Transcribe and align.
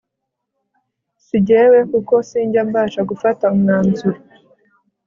nijye 1.27 1.61
we 1.71 1.79
kuko 1.91 2.13
sinjya 2.29 2.61
mbasha 2.69 3.01
gufata 3.09 3.43
umwanzuro 3.55 4.19